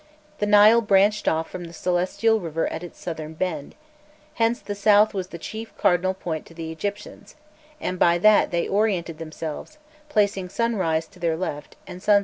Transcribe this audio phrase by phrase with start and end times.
[0.39, 3.75] The Nile branched off from the celestial river at its southern bend;[*]
[4.33, 7.35] hence the south was the chief cardinal point to the Egyptians,
[7.79, 9.77] and by that they oriented themselves,
[10.09, 12.19] placing sunrise to their left, and sunset to their right.